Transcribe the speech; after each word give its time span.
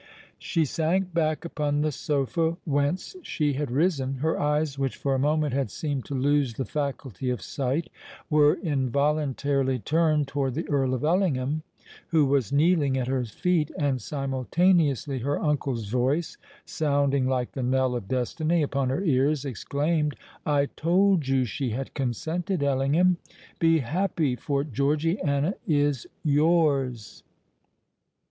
She 0.39 0.65
sank 0.65 1.13
back 1.13 1.45
upon 1.45 1.81
the 1.81 1.91
sofa 1.91 2.57
whence 2.65 3.15
she 3.21 3.53
had 3.53 3.69
risen: 3.69 4.15
her 4.15 4.39
eyes, 4.39 4.79
which 4.79 4.95
for 4.97 5.13
a 5.13 5.19
moment 5.19 5.53
had 5.53 5.69
seemed 5.69 6.05
to 6.05 6.15
lose 6.15 6.55
the 6.55 6.65
faculty 6.65 7.29
of 7.29 7.39
sight, 7.39 7.87
were 8.27 8.55
involuntarily 8.55 9.77
turned 9.77 10.27
toward 10.27 10.55
the 10.55 10.67
Earl 10.67 10.95
of 10.95 11.03
Ellingham, 11.03 11.61
who 12.07 12.25
was 12.25 12.51
kneeling 12.51 12.97
at 12.97 13.05
her 13.05 13.23
feet;—and 13.25 14.01
simultaneously 14.01 15.19
her 15.19 15.39
uncle's 15.39 15.87
voice, 15.89 16.35
sounding 16.65 17.27
like 17.27 17.51
the 17.51 17.61
knell 17.61 17.95
of 17.95 18.07
destiny 18.07 18.63
upon 18.63 18.89
her 18.89 19.03
ears, 19.03 19.45
exclaimed, 19.45 20.15
"I 20.47 20.65
told 20.75 21.27
you 21.27 21.45
she 21.45 21.69
had 21.69 21.93
consented, 21.93 22.63
Ellingham: 22.63 23.17
be 23.59 23.77
happy—for 23.77 24.63
Georgiana 24.63 25.53
is 25.67 26.07
yours!" 26.23 27.21